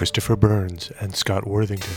[0.00, 1.92] Christopher Burns and Scott Worthington.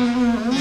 [0.00, 0.59] Mm-hmm.